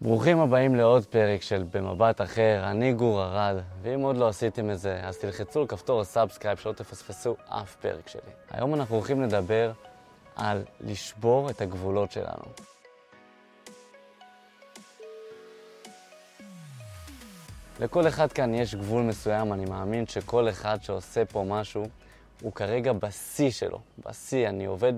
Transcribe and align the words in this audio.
ברוכים 0.00 0.38
הבאים 0.38 0.74
לעוד 0.74 1.04
פרק 1.04 1.42
של 1.42 1.64
במבט 1.70 2.20
אחר, 2.20 2.70
אני 2.70 2.92
גור 2.92 3.22
ארד, 3.22 3.56
ואם 3.82 4.00
עוד 4.00 4.16
לא 4.16 4.28
עשיתם 4.28 4.70
את 4.70 4.78
זה, 4.78 5.00
אז 5.02 5.18
תלחצו 5.18 5.60
על 5.60 5.66
כפתור 5.66 6.00
ה 6.00 6.06
subscribe 6.06 6.58
שלא 6.58 6.72
תפספסו 6.72 7.36
אף 7.48 7.76
פרק 7.76 8.08
שלי. 8.08 8.20
היום 8.50 8.74
אנחנו 8.74 8.96
הולכים 8.96 9.22
לדבר 9.22 9.72
על 10.36 10.64
לשבור 10.80 11.50
את 11.50 11.60
הגבולות 11.60 12.12
שלנו. 12.12 12.44
לכל 17.80 18.08
אחד 18.08 18.32
כאן 18.32 18.54
יש 18.54 18.74
גבול 18.74 19.02
מסוים, 19.02 19.52
אני 19.52 19.64
מאמין 19.64 20.06
שכל 20.06 20.48
אחד 20.48 20.82
שעושה 20.82 21.24
פה 21.24 21.44
משהו, 21.48 21.84
הוא 22.42 22.52
כרגע 22.52 22.92
בשיא 22.92 23.50
שלו. 23.50 23.78
בשיא, 24.06 24.48
אני 24.48 24.64
עובד 24.64 24.92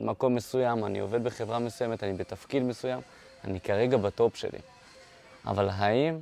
במקום 0.00 0.34
מסוים, 0.34 0.84
אני 0.84 0.98
עובד 0.98 1.24
בחברה 1.24 1.58
מסוימת, 1.58 2.04
אני 2.04 2.12
בתפקיד 2.12 2.62
מסוים. 2.62 3.00
אני 3.48 3.60
כרגע 3.60 3.96
ב 3.96 4.06
top 4.06 4.36
שלי. 4.36 4.58
אבל 5.46 5.68
האם 5.72 6.18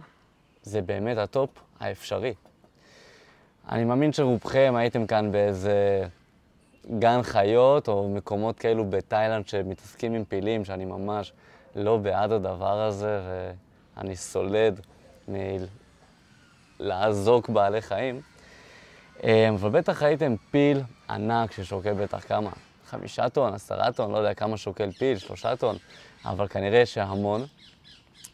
זה 0.63 0.83
באמת 0.83 1.19
ה 1.19 1.27
top 1.27 1.51
האפשרי? 1.81 2.35
אני 3.69 3.85
מאמין 3.85 4.13
שרובכם 4.13 4.75
הייתם 4.77 5.07
כאן 5.07 5.33
באיזה 5.33 6.05
גן 6.99 7.23
חיות 7.23 7.89
או 7.89 8.09
מקומות 8.09 8.59
כאלו 8.59 8.85
בתאילנד 8.91 9.49
שמתעסקים 9.49 10.15
עם 10.15 10.25
פילים, 10.25 10.65
שאני 10.65 10.85
ממש 10.85 11.33
לא 11.77 11.97
בעד 11.97 12.33
הדבר 12.33 12.81
הזה, 12.81 13.21
ואני 13.97 14.17
סולד 14.17 14.81
מלהזיק 16.79 17.49
בעלי 17.49 17.83
חיים. 17.83 18.21
אה, 19.25 19.49
אבל 19.55 19.71
בטח 19.71 20.03
הייתם 20.03 20.35
פיל 20.51 20.83
ענק 21.11 21.53
ששוקל 21.53 21.93
בטח 21.93 22.29
כמה? 22.29 22.51
חמישה 22.87 23.29
טון, 23.29 23.55
עשרה 23.55 23.93
טון, 23.93 24.13
לא 24.13 24.19
יודע 24.19 24.35
כמה 24.35 24.57
שוקל 24.57 24.91
פיל, 24.91 25.19
שלושה 25.19 25.57
טון. 25.57 25.77
אבל 26.25 26.49
כנראה 26.49 26.87
שהמון, 26.87 27.45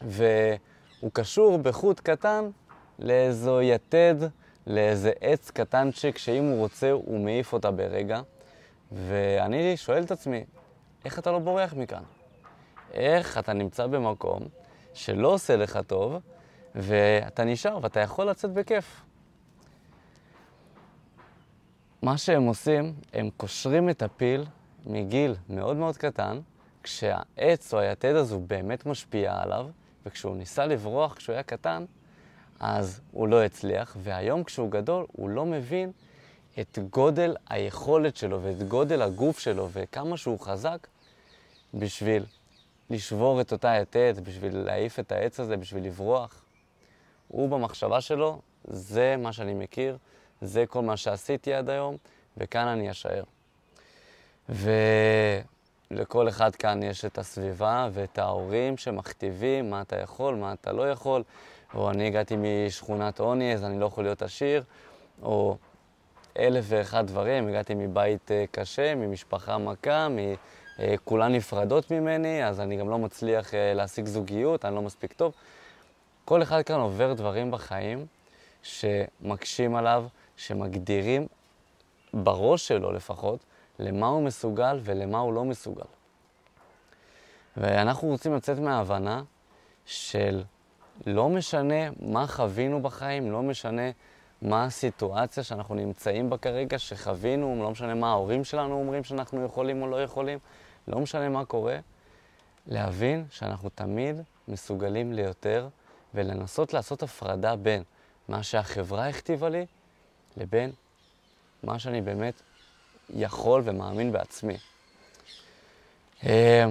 והוא 0.01 1.11
קשור 1.13 1.57
בחוט 1.57 1.99
קטן 1.99 2.49
לאיזו 2.99 3.61
יתד, 3.61 4.15
לאיזה 4.67 5.11
עץ 5.21 5.51
קטנצ'יק, 5.51 6.17
שאם 6.17 6.43
הוא 6.43 6.59
רוצה, 6.59 6.91
הוא 6.91 7.19
מעיף 7.25 7.53
אותה 7.53 7.71
ברגע. 7.71 8.21
ואני 8.91 9.77
שואל 9.77 10.03
את 10.03 10.11
עצמי, 10.11 10.43
איך 11.05 11.19
אתה 11.19 11.31
לא 11.31 11.39
בורח 11.39 11.73
מכאן? 11.73 12.03
איך 12.93 13.37
אתה 13.37 13.53
נמצא 13.53 13.87
במקום 13.87 14.39
שלא 14.93 15.27
עושה 15.27 15.55
לך 15.55 15.79
טוב, 15.87 16.17
ואתה 16.75 17.43
נשאר 17.43 17.79
ואתה 17.81 17.99
יכול 17.99 18.29
לצאת 18.29 18.51
בכיף? 18.53 19.01
מה 22.03 22.17
שהם 22.17 22.43
עושים, 22.43 22.93
הם 23.13 23.29
קושרים 23.37 23.89
את 23.89 24.01
הפיל 24.01 24.45
מגיל 24.85 25.35
מאוד 25.49 25.77
מאוד 25.77 25.97
קטן, 25.97 26.39
כשהעץ 26.83 27.73
או 27.73 27.79
היתד 27.79 28.15
הזו 28.15 28.39
באמת 28.39 28.85
משפיע 28.85 29.41
עליו, 29.41 29.67
וכשהוא 30.05 30.35
ניסה 30.35 30.65
לברוח 30.65 31.13
כשהוא 31.13 31.33
היה 31.33 31.43
קטן, 31.43 31.85
אז 32.59 33.01
הוא 33.11 33.27
לא 33.27 33.43
הצליח, 33.43 33.97
והיום 33.99 34.43
כשהוא 34.43 34.71
גדול, 34.71 35.05
הוא 35.11 35.29
לא 35.29 35.45
מבין 35.45 35.91
את 36.59 36.79
גודל 36.89 37.35
היכולת 37.49 38.17
שלו 38.17 38.41
ואת 38.41 38.63
גודל 38.63 39.01
הגוף 39.01 39.39
שלו 39.39 39.69
וכמה 39.71 40.17
שהוא 40.17 40.39
חזק 40.39 40.87
בשביל 41.73 42.25
לשבור 42.89 43.41
את 43.41 43.51
אותה 43.51 43.75
יתד, 43.81 44.13
בשביל 44.23 44.57
להעיף 44.57 44.99
את 44.99 45.11
העץ 45.11 45.39
הזה, 45.39 45.57
בשביל 45.57 45.85
לברוח. 45.85 46.45
הוא 47.27 47.49
במחשבה 47.49 48.01
שלו, 48.01 48.41
זה 48.63 49.15
מה 49.17 49.33
שאני 49.33 49.53
מכיר, 49.53 49.97
זה 50.43 50.65
כל 50.65 50.81
מה 50.81 50.97
שעשיתי 50.97 51.53
עד 51.53 51.69
היום, 51.69 51.97
וכאן 52.37 52.67
אני 52.67 52.91
אשאר. 52.91 53.23
ו... 54.49 54.71
לכל 55.93 56.29
אחד 56.29 56.55
כאן 56.55 56.83
יש 56.83 57.05
את 57.05 57.17
הסביבה 57.17 57.89
ואת 57.93 58.19
ההורים 58.19 58.77
שמכתיבים 58.77 59.69
מה 59.69 59.81
אתה 59.81 59.99
יכול, 60.01 60.35
מה 60.35 60.53
אתה 60.53 60.71
לא 60.71 60.91
יכול, 60.91 61.23
או 61.73 61.89
אני 61.89 62.07
הגעתי 62.07 62.35
משכונת 62.37 63.19
עוני 63.19 63.53
אז 63.53 63.63
אני 63.63 63.79
לא 63.79 63.85
יכול 63.85 64.03
להיות 64.03 64.21
עשיר, 64.21 64.63
או 65.21 65.57
אלף 66.39 66.65
ואחד 66.67 67.07
דברים, 67.07 67.47
הגעתי 67.47 67.73
מבית 67.75 68.31
אה, 68.31 68.45
קשה, 68.51 68.95
ממשפחה 68.95 69.57
מכה, 69.57 70.07
אה, 70.79 70.95
כולן 71.03 71.31
נפרדות 71.31 71.91
ממני, 71.91 72.45
אז 72.47 72.59
אני 72.59 72.77
גם 72.77 72.89
לא 72.89 72.99
מצליח 72.99 73.53
אה, 73.53 73.73
להשיג 73.73 74.05
זוגיות, 74.05 74.65
אני 74.65 74.75
לא 74.75 74.81
מספיק 74.81 75.13
טוב. 75.13 75.33
כל 76.25 76.43
אחד 76.43 76.61
כאן 76.61 76.79
עובר 76.79 77.13
דברים 77.13 77.51
בחיים 77.51 78.05
שמקשים 78.63 79.75
עליו, 79.75 80.05
שמגדירים 80.37 81.27
בראש 82.13 82.67
שלו 82.67 82.91
לפחות, 82.91 83.39
למה 83.79 84.07
הוא 84.07 84.23
מסוגל 84.23 84.79
ולמה 84.83 85.19
הוא 85.19 85.33
לא 85.33 85.45
מסוגל. 85.45 85.85
ואנחנו 87.57 88.07
רוצים 88.07 88.35
לצאת 88.35 88.59
מההבנה 88.59 89.23
של 89.85 90.43
לא 91.05 91.29
משנה 91.29 91.89
מה 91.99 92.27
חווינו 92.27 92.81
בחיים, 92.81 93.31
לא 93.31 93.41
משנה 93.41 93.91
מה 94.41 94.65
הסיטואציה 94.65 95.43
שאנחנו 95.43 95.75
נמצאים 95.75 96.29
בה 96.29 96.37
כרגע, 96.37 96.79
שחווינו, 96.79 97.59
לא 97.63 97.71
משנה 97.71 97.93
מה 97.93 98.09
ההורים 98.09 98.43
שלנו 98.43 98.79
אומרים 98.79 99.03
שאנחנו 99.03 99.45
יכולים 99.45 99.81
או 99.81 99.87
לא 99.87 100.03
יכולים, 100.03 100.39
לא 100.87 100.99
משנה 100.99 101.29
מה 101.29 101.45
קורה, 101.45 101.77
להבין 102.67 103.25
שאנחנו 103.29 103.69
תמיד 103.69 104.15
מסוגלים 104.47 105.13
ליותר 105.13 105.67
ולנסות 106.13 106.73
לעשות 106.73 107.03
הפרדה 107.03 107.55
בין 107.55 107.83
מה 108.27 108.43
שהחברה 108.43 109.07
הכתיבה 109.07 109.49
לי 109.49 109.65
לבין 110.37 110.71
מה 111.63 111.79
שאני 111.79 112.01
באמת 112.01 112.33
יכול 113.09 113.61
ומאמין 113.65 114.11
בעצמי. 114.11 114.57
אה, 116.25 116.65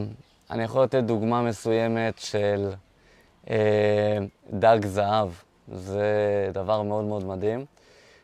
אני 0.51 0.63
יכול 0.63 0.83
לתת 0.83 1.03
דוגמה 1.03 1.43
מסוימת 1.43 2.19
של 2.19 2.73
אה, 3.51 4.19
דג 4.51 4.79
זהב. 4.87 5.29
זה 5.69 6.51
דבר 6.53 6.83
מאוד 6.83 7.05
מאוד 7.05 7.25
מדהים, 7.25 7.65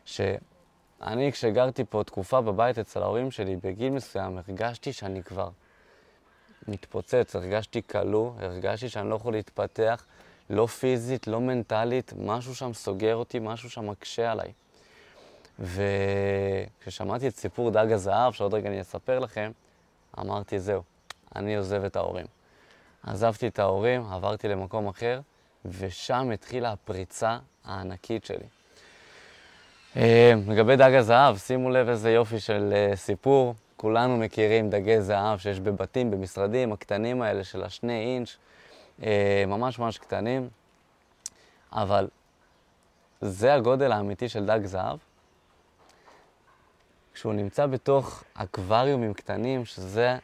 שאני 0.05 1.31
כשגרתי 1.31 1.83
פה 1.89 2.03
תקופה 2.05 2.41
בבית 2.41 2.79
אצל 2.79 3.01
ההורים 3.01 3.31
שלי, 3.31 3.55
בגיל 3.55 3.89
מסוים, 3.89 4.37
הרגשתי 4.37 4.93
שאני 4.93 5.23
כבר 5.23 5.49
מתפוצץ, 6.67 7.35
הרגשתי 7.35 7.81
כלוא, 7.87 8.31
הרגשתי 8.39 8.89
שאני 8.89 9.09
לא 9.09 9.15
יכול 9.15 9.33
להתפתח, 9.33 10.05
לא 10.49 10.65
פיזית, 10.65 11.27
לא 11.27 11.41
מנטלית, 11.41 12.13
משהו 12.17 12.55
שם 12.55 12.73
סוגר 12.73 13.15
אותי, 13.15 13.39
משהו 13.39 13.69
שם 13.69 13.89
מקשה 13.89 14.31
עליי. 14.31 14.51
וכששמעתי 15.59 17.27
את 17.27 17.35
סיפור 17.35 17.71
דג 17.71 17.91
הזהב, 17.91 18.33
שעוד 18.33 18.53
רגע 18.53 18.69
אני 18.69 18.81
אספר 18.81 19.19
לכם, 19.19 19.51
אמרתי, 20.19 20.59
זהו, 20.59 20.83
אני 21.35 21.55
עוזב 21.55 21.83
את 21.83 21.95
ההורים. 21.95 22.25
עזבתי 23.03 23.47
את 23.47 23.59
ההורים, 23.59 24.05
עברתי 24.11 24.47
למקום 24.47 24.87
אחר, 24.87 25.19
ושם 25.65 26.31
התחילה 26.33 26.71
הפריצה 26.71 27.37
הענקית 27.65 28.25
שלי. 28.25 28.45
אה, 29.97 30.33
לגבי 30.47 30.75
דג 30.75 30.93
הזהב, 30.93 31.37
שימו 31.37 31.69
לב 31.69 31.89
איזה 31.89 32.11
יופי 32.11 32.39
של 32.39 32.73
אה, 32.75 32.95
סיפור. 32.95 33.55
כולנו 33.77 34.17
מכירים 34.17 34.69
דגי 34.69 35.01
זהב 35.01 35.39
שיש 35.39 35.59
בבתים, 35.59 36.11
במשרדים, 36.11 36.73
הקטנים 36.73 37.21
האלה 37.21 37.43
של 37.43 37.63
השני 37.63 37.99
אינץ', 37.99 38.37
אה, 39.03 39.43
ממש 39.47 39.79
ממש 39.79 39.97
קטנים, 39.97 40.49
אבל 41.71 42.07
זה 43.21 43.53
הגודל 43.53 43.91
האמיתי 43.91 44.29
של 44.29 44.45
דג 44.45 44.59
זהב. 44.65 44.97
כשהוא 47.19 47.33
נמצא 47.33 47.65
בתוך 47.65 48.23
אקווריומים 48.33 49.13
קטנים, 49.13 49.65
שזה 49.65 50.17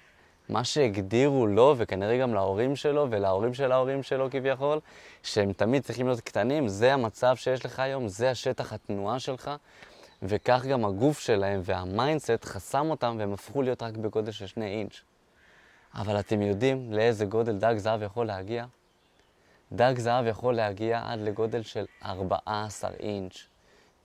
מה 0.49 0.63
שהגדירו 0.63 1.47
לו, 1.47 1.75
וכנראה 1.77 2.17
גם 2.17 2.33
להורים 2.33 2.75
שלו, 2.75 3.07
ולהורים 3.09 3.53
של 3.53 3.71
ההורים 3.71 4.03
שלו 4.03 4.27
כביכול, 4.31 4.79
שהם 5.23 5.53
תמיד 5.53 5.83
צריכים 5.83 6.07
להיות 6.07 6.19
קטנים, 6.19 6.67
זה 6.67 6.93
המצב 6.93 7.35
שיש 7.35 7.65
לך 7.65 7.79
היום, 7.79 8.07
זה 8.07 8.31
השטח 8.31 8.73
התנועה 8.73 9.19
שלך, 9.19 9.51
וכך 10.23 10.65
גם 10.65 10.85
הגוף 10.85 11.19
שלהם 11.19 11.61
וה 11.63 11.81
mindset 11.81 12.45
חסם 12.45 12.89
אותם, 12.89 13.15
והם 13.19 13.33
הפכו 13.33 13.61
להיות 13.61 13.83
רק 13.83 13.97
בגודל 13.97 14.31
של 14.31 14.47
שני 14.47 14.65
אינץ'. 14.65 15.01
אבל 15.95 16.19
אתם 16.19 16.41
יודעים 16.41 16.93
לאיזה 16.93 17.25
גודל 17.25 17.57
דג 17.57 17.75
זהב 17.77 18.01
יכול 18.01 18.25
להגיע? 18.25 18.65
דג 19.71 19.93
זהב 19.97 20.25
יכול 20.27 20.55
להגיע 20.55 21.01
עד 21.05 21.19
לגודל 21.19 21.61
של 21.61 21.85
14 22.05 22.91
אינץ', 22.99 23.47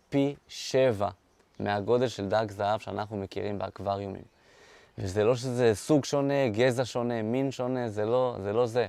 פי 0.08 0.34
7 0.48 1.10
מהגודל 1.60 2.08
של 2.08 2.28
דג 2.28 2.46
זהב 2.50 2.80
שאנחנו 2.80 3.16
מכירים 3.16 3.58
באקווריומים. 3.58 4.22
וזה 4.98 5.24
לא 5.24 5.36
שזה 5.36 5.74
סוג 5.74 6.04
שונה, 6.04 6.48
גזע 6.48 6.84
שונה, 6.84 7.22
מין 7.22 7.50
שונה, 7.50 7.88
זה 7.88 8.04
לא 8.04 8.36
זה. 8.42 8.52
לא 8.52 8.66
זה. 8.66 8.86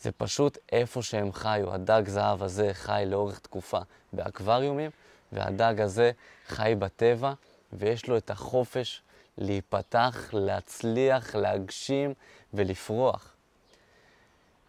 זה 0.00 0.12
פשוט 0.12 0.58
איפה 0.72 1.02
שהם 1.02 1.32
חיו. 1.32 1.74
הדג 1.74 2.02
זהב 2.06 2.42
הזה 2.42 2.70
חי 2.72 3.04
לאורך 3.06 3.38
תקופה 3.38 3.78
באקווריומים, 4.12 4.90
והדג 5.32 5.80
הזה 5.80 6.10
חי 6.46 6.74
בטבע, 6.78 7.32
ויש 7.72 8.08
לו 8.08 8.16
את 8.16 8.30
החופש 8.30 9.02
להיפתח, 9.38 10.30
להצליח, 10.32 11.34
להגשים 11.34 12.14
ולפרוח. 12.54 13.34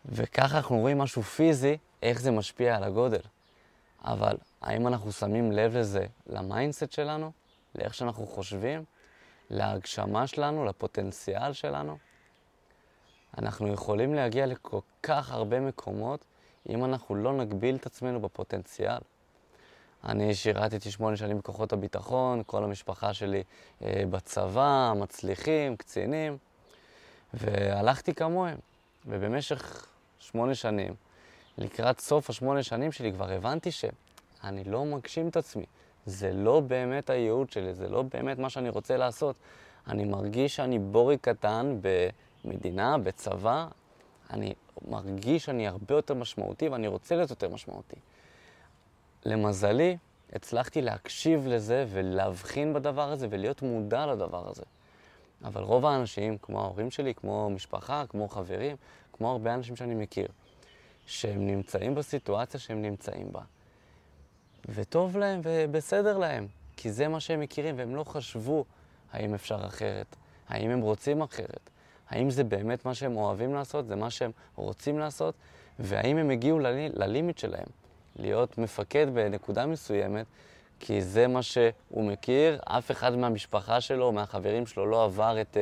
וככה 0.06 0.58
אנחנו 0.58 0.78
רואים 0.78 0.98
משהו 0.98 1.24
פיזי, 1.24 1.78
איך 2.04 2.22
זה 2.22 2.32
משפיע 2.32 2.78
על 2.78 2.84
הגודל. 2.84 3.22
אבל 4.04 4.38
האם 4.66 4.88
אנחנו 4.88 5.12
שמים 5.12 5.52
לב 5.52 5.78
לזה, 5.78 6.06
ל 6.28 6.36
mindset 6.36 6.92
שלנו, 6.92 7.32
לאיך 7.76 7.94
שאנחנו 7.94 8.28
חושבים, 8.28 8.84
להגשמה 9.50 10.28
שלנו, 10.28 10.66
לפוטנציאל 10.66 11.54
שלנו? 11.54 11.98
אנחנו 13.38 13.74
יכולים 13.74 14.14
להגיע 14.14 14.46
לכל 14.46 14.80
כך 15.04 15.32
הרבה 15.32 15.60
מקומות 15.60 16.26
אם 16.70 16.86
אנחנו 16.86 17.16
לא 17.16 17.34
נגביל 17.34 17.76
את 17.76 17.86
עצמנו 17.86 18.22
בפוטנציאל. 18.22 18.98
אני 20.04 20.36
שירתתי 20.36 20.92
שמונה 20.92 21.18
שנים 21.18 21.38
בכוחות 21.38 21.74
הביטחון, 21.74 22.44
כל 22.46 22.64
המשפחה 22.64 23.14
שלי 23.14 23.44
אה, 23.84 24.04
בצבא, 24.10 24.94
מצליחים, 24.96 25.78
קצינים, 25.78 26.38
והלכתי 27.34 28.14
כמוהם. 28.14 28.58
ובמשך 29.06 29.88
שמונה 30.20 30.56
שנים, 30.56 30.94
לקראת 31.58 32.00
סוף 32.00 32.30
השמונה 32.30 32.64
שנים 32.64 32.92
שלי, 32.92 33.14
כבר 33.14 33.32
הבנתי 33.32 33.72
שאני 34.46 34.64
לא 34.64 34.86
מגשים 34.86 35.28
את 35.28 35.38
עצמי. 35.38 35.66
זה 36.06 36.34
לא 36.34 36.60
באמת 36.60 37.10
הייעוד 37.10 37.50
שלי, 37.50 37.74
זה 37.74 37.90
לא 37.90 38.02
באמת 38.02 38.40
מה 38.40 38.50
שאני 38.50 38.70
רוצה 38.70 38.98
לעשות. 38.98 39.36
אני 39.88 40.06
מרגיש 40.06 40.56
שאני 40.56 40.80
בורי 40.80 41.18
קטן 41.18 41.80
במדינה, 42.44 42.98
בצבא. 42.98 43.68
אני 44.30 44.54
מרגיש 44.88 45.46
שאני 45.46 45.68
הרבה 45.68 45.96
יותר 45.96 46.14
משמעותי 46.14 46.70
ואני 46.70 46.88
רוצה 46.88 47.16
להיות 47.16 47.30
יותר 47.30 47.50
משמעותי. 47.50 47.96
למזלי, 49.26 49.98
הצלחתי 50.34 50.82
להקשיב 50.82 51.48
לזה 51.48 51.86
ולהבחין 51.90 52.74
בדבר 52.74 53.12
הזה 53.12 53.28
ולהיות 53.30 53.62
מודע 53.62 54.06
לדבר 54.06 54.50
הזה. 54.50 54.64
אבל 55.44 55.62
רוב 55.62 55.86
האנשים, 55.86 56.38
כמו 56.38 56.62
ההורים 56.62 56.92
שלי, 56.92 57.14
כמו 57.14 57.50
משפחה, 57.50 58.04
כמו 58.10 58.28
חברים, 58.28 58.76
כמו 59.14 59.32
הרבה 59.32 59.54
אנשים 59.54 59.76
שאני 59.76 59.96
מכיר, 59.96 60.28
שהם 61.06 61.48
נמצאים 61.48 61.96
בסיטואציה 61.96 62.60
שהם 62.60 62.82
נמצאים 62.82 63.28
בה. 63.32 63.42
וטוב 64.70 65.18
להם 65.18 65.42
ובסדר 65.44 66.18
להם, 66.18 66.48
כי 66.78 66.92
זה 66.92 67.08
מה 67.08 67.20
שהם 67.20 67.40
מכירים, 67.40 67.78
והם 67.78 67.96
לא 67.96 68.04
חשבו 68.04 68.66
האם 69.14 69.34
אפשר 69.34 69.66
אחרת, 69.66 70.16
האם 70.50 70.70
הם 70.70 70.82
רוצים 70.82 71.22
אחרת, 71.22 71.70
האם 72.10 72.30
זה 72.30 72.44
באמת 72.44 72.86
מה 72.86 72.94
שהם 72.94 73.18
אוהבים 73.18 73.54
לעשות, 73.54 73.88
זה 73.88 73.96
מה 73.96 74.10
שהם 74.10 74.32
רוצים 74.56 75.00
לעשות, 75.00 75.36
והאם 75.80 76.18
הם 76.18 76.30
הגיעו 76.30 76.60
ל-לי, 76.60 76.90
ל 76.94 77.01
limit 77.01 77.38
שלהם. 77.38 77.68
להיות 78.16 78.58
מפקד 78.58 79.08
בנקודה 79.14 79.66
מסוימת, 79.66 80.26
כי 80.80 81.02
זה 81.02 81.28
מה 81.28 81.44
שהוא 81.44 82.04
מכיר, 82.04 82.60
אף 82.66 82.92
אחד 82.92 83.16
מהמשפחה 83.16 83.82
שלו, 83.82 84.12
מהחברים 84.12 84.68
שלו, 84.68 84.86
לא 84.86 85.04
עבר 85.04 85.42
את, 85.42 85.58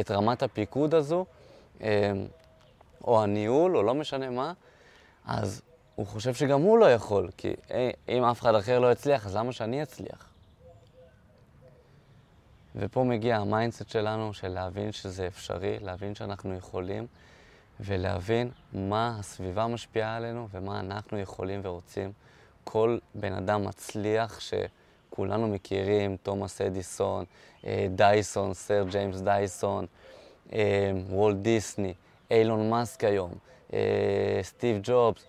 את 0.00 0.10
רמת 0.10 0.42
הפיקוד 0.42 0.94
הזו, 0.94 1.24
אה, 1.82 2.12
או 3.04 3.22
הניהול, 3.22 3.76
או 3.76 3.82
לא 3.82 3.94
משנה 3.94 4.30
מה, 4.30 4.52
אז 5.26 5.62
הוא 6.00 6.06
חושב 6.06 6.34
שגם 6.34 6.60
הוא 6.62 6.78
לא 6.78 6.92
יכול, 6.92 7.28
כי 7.36 7.54
אם 8.08 8.24
אף 8.24 8.40
אחד 8.40 8.54
אחר 8.54 8.78
לא 8.78 8.92
יצליח, 8.92 9.26
אז 9.26 9.36
למה 9.36 9.52
שאני 9.52 9.82
אצליח? 9.82 10.28
ופה 12.76 13.04
מגיע 13.04 13.36
ה 13.36 13.42
mindset 13.42 13.88
שלנו 13.88 14.34
של 14.34 14.48
להבין 14.48 14.92
שזה 14.92 15.26
אפשרי, 15.26 15.78
להבין 15.80 16.14
שאנחנו 16.14 16.56
יכולים, 16.56 17.06
ולהבין 17.80 18.50
מה 18.72 19.16
הסביבה 19.18 19.66
משפיעה 19.66 20.16
עלינו 20.16 20.48
ומה 20.50 20.80
אנחנו 20.80 21.18
יכולים 21.18 21.60
ורוצים. 21.64 22.12
כל 22.64 22.98
בן 23.14 23.32
אדם 23.32 23.64
מצליח 23.64 24.40
שכולנו 24.40 25.48
מכירים, 25.48 26.16
תומאס 26.22 26.60
אדיסון, 26.60 27.24
אה, 27.66 27.86
דייסון, 27.90 28.54
סר 28.54 28.84
ג'יימס 28.90 29.20
דייסון, 29.20 29.86
אה, 30.52 30.92
וולט 31.08 31.36
דיסני, 31.36 31.94
אילון 32.30 32.70
מאסק 32.70 33.04
היום, 33.04 33.32
אה, 33.72 34.40
סטיב 34.42 34.80
ג'ובס, 34.82 35.24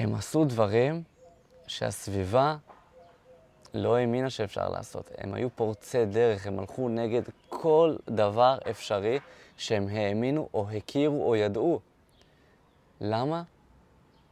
הם 0.00 0.14
עשו 0.14 0.44
דברים 0.44 1.02
שהסביבה 1.66 2.56
לא 3.74 3.96
האמינה 3.96 4.30
שאפשר 4.30 4.68
לעשות. 4.68 5.10
הם 5.18 5.34
היו 5.34 5.50
פורצי 5.50 6.04
דרך, 6.04 6.46
הם 6.46 6.58
הלכו 6.58 6.88
נגד 6.88 7.22
כל 7.48 7.96
דבר 8.10 8.58
אפשרי 8.70 9.18
שהם 9.56 9.88
האמינו 9.88 10.48
או 10.54 10.70
הכירו 10.70 11.28
או 11.28 11.36
ידעו. 11.36 11.80
למה? 13.00 13.42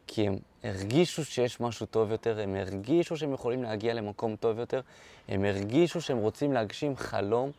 כי 0.06 0.26
הם 0.26 0.38
הרגישו 0.64 1.24
שיש 1.24 1.60
משהו 1.60 1.86
טוב 1.86 2.10
יותר, 2.10 2.40
הם 2.40 2.54
הרגישו 2.54 3.16
שהם 3.16 3.32
יכולים 3.32 3.62
להגיע 3.62 3.94
למקום 3.94 4.36
טוב 4.36 4.58
יותר, 4.58 4.80
הם 5.28 5.44
הרגישו 5.44 6.00
שהם 6.00 6.18
רוצים 6.18 6.52
להגשים 6.52 6.96
חלום, 6.96 7.50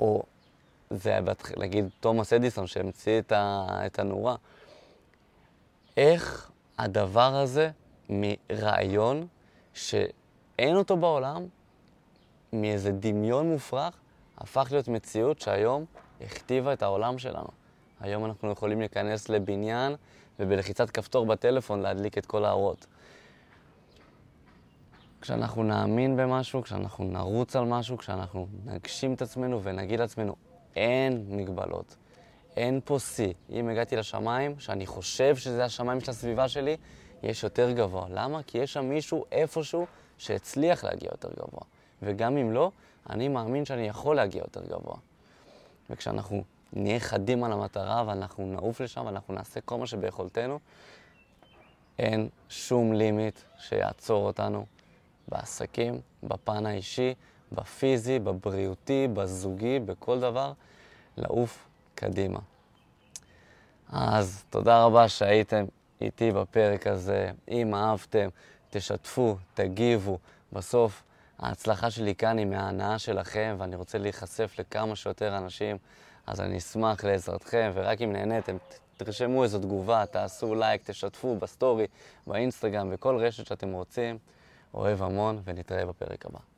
או 0.00 0.22
זה 0.90 1.10
היה, 1.10 1.20
נגיד, 1.56 1.84
תומאס 2.00 2.32
אדיסון 2.32 2.66
שהמציא 2.66 3.18
את, 3.18 3.32
ה, 3.32 3.66
את 3.86 3.98
הנורה. 3.98 4.36
איך 5.96 6.50
הדבר 6.80 7.34
הזה 7.34 7.70
מרעיון 8.08 9.26
שאין 9.74 10.76
אותו 10.76 10.96
בעולם, 10.96 11.46
מאיזה 12.52 12.92
דמיון 12.92 13.50
מופרך, 13.50 13.94
הפך 14.38 14.68
להיות 14.70 14.88
מציאות 14.88 15.40
שהיום 15.40 15.84
הכתיבה 16.20 16.72
את 16.72 16.82
העולם 16.82 17.18
שלנו. 17.18 17.48
היום 18.00 18.24
אנחנו 18.24 18.50
יכולים 18.50 18.80
להיכנס 18.80 19.28
לבניין 19.28 19.94
ובלחיצת 20.38 20.90
כפתור 20.90 21.26
בטלפון 21.26 21.80
להדליק 21.80 22.18
את 22.18 22.26
כל 22.26 22.44
האורות. 22.44 22.86
כשאנחנו 25.20 25.62
נאמין 25.62 26.16
במשהו, 26.16 26.62
כשאנחנו 26.62 27.04
נרוץ 27.04 27.56
על 27.56 27.64
משהו, 27.64 27.98
כשאנחנו 27.98 28.46
נגשים 28.64 29.14
את 29.14 29.22
עצמנו 29.22 29.62
ונגיד 29.62 30.00
לעצמנו, 30.00 30.34
אין 30.76 31.24
מגבלות. 31.28 31.96
אין 32.60 32.80
פה 32.84 32.98
שיא. 32.98 33.32
אם 33.50 33.68
הגעתי 33.68 33.96
לשמיים, 33.96 34.58
שאני 34.58 34.86
חושב 34.86 35.36
שזה 35.36 35.64
השמיים 35.64 36.00
של 36.00 36.10
הסביבה 36.10 36.48
שלי, 36.48 36.76
יש 37.22 37.44
יותר 37.44 37.72
גבוה. 37.72 38.06
למה? 38.10 38.42
כי 38.42 38.58
יש 38.58 38.72
שם 38.72 38.84
מישהו 38.84 39.24
איפשהו 39.32 39.86
שהצליח 40.18 40.84
להגיע 40.84 41.08
יותר 41.12 41.28
גבוה. 41.28 41.62
וגם 42.02 42.36
אם 42.36 42.52
לא, 42.52 42.70
אני 43.10 43.28
מאמין 43.28 43.64
שאני 43.64 43.88
יכול 43.88 44.16
להגיע 44.16 44.42
יותר 44.42 44.62
גבוה. 44.66 44.96
וכשאנחנו 45.90 46.42
נהיה 46.72 47.00
חדים 47.00 47.44
על 47.44 47.52
המטרה 47.52 48.04
ואנחנו 48.06 48.46
נעוף 48.46 48.80
לשם 48.80 49.06
ואנחנו 49.06 49.34
נעשה 49.34 49.60
כל 49.60 49.78
מה 49.78 49.86
שביכולתנו, 49.86 50.58
אין 51.98 52.28
שום 52.48 52.92
לימיט 52.92 53.40
שיעצור 53.58 54.26
אותנו 54.26 54.66
בעסקים, 55.28 56.00
בפן 56.22 56.66
האישי, 56.66 57.14
בפיזי, 57.52 58.18
בבריאותי, 58.18 59.08
בזוגי, 59.12 59.78
בכל 59.78 60.20
דבר, 60.20 60.52
לעוף 61.16 61.66
קדימה. 61.94 62.40
אז 63.92 64.44
תודה 64.50 64.84
רבה 64.84 65.08
שהייתם 65.08 65.64
איתי 66.00 66.32
בפרק 66.32 66.86
הזה. 66.86 67.30
אם 67.50 67.74
אהבתם, 67.74 68.28
תשתפו, 68.70 69.36
תגיבו. 69.54 70.18
בסוף 70.52 71.02
ההצלחה 71.38 71.90
שלי 71.90 72.14
כאן 72.14 72.38
היא 72.38 72.46
מההנאה 72.46 72.98
שלכם, 72.98 73.56
ואני 73.58 73.76
רוצה 73.76 73.98
להיחשף 73.98 74.54
לכמה 74.58 74.96
שיותר 74.96 75.36
אנשים, 75.36 75.76
אז 76.26 76.40
אני 76.40 76.58
אשמח 76.58 77.04
לעזרתכם, 77.04 77.70
ורק 77.74 78.02
אם 78.02 78.12
נהניתם, 78.12 78.56
תרשמו 78.96 79.42
איזו 79.42 79.58
תגובה, 79.58 80.06
תעשו 80.06 80.54
לייק, 80.54 80.82
תשתפו 80.84 81.36
בסטורי, 81.36 81.86
באינסטגרם, 82.26 82.90
בכל 82.90 83.16
רשת 83.16 83.46
שאתם 83.46 83.72
רוצים. 83.72 84.18
אוהב 84.74 85.02
המון, 85.02 85.42
ונתראה 85.44 85.86
בפרק 85.86 86.26
הבא. 86.26 86.49